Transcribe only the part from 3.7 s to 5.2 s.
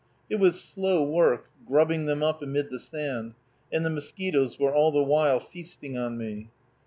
and the mosquitoes were all the